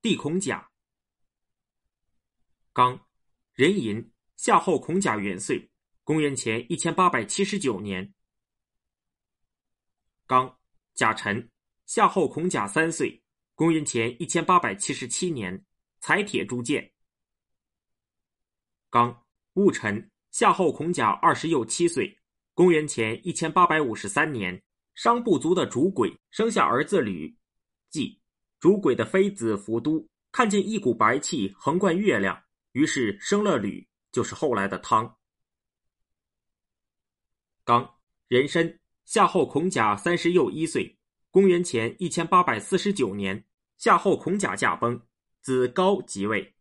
[0.00, 0.70] 帝孔甲。
[2.72, 3.04] 刚，
[3.54, 5.68] 壬寅，夏后孔甲元岁，
[6.04, 8.14] 公元前一千八百七十九年。
[10.24, 10.56] 刚，
[10.94, 11.50] 甲辰，
[11.86, 13.20] 夏后孔甲三岁，
[13.56, 15.64] 公元前一千八百七十七年，
[15.98, 16.92] 采铁铸剑。
[18.88, 22.20] 刚，戊辰，夏后孔甲二十又七岁，
[22.54, 24.62] 公元前一千八百五十三年，
[24.94, 27.36] 商部族的主鬼生下儿子吕，
[27.90, 28.20] 即
[28.60, 32.42] 主鬼的妃子伏都看见一股白气横贯月亮。
[32.72, 35.16] 于是生了吕，就是后来的汤。
[37.64, 37.96] 刚，
[38.28, 40.98] 人参，夏后孔甲三十又一岁，
[41.30, 43.44] 公元前一千八百四十九年，
[43.76, 45.00] 夏后孔甲驾崩，
[45.40, 46.54] 子高即位。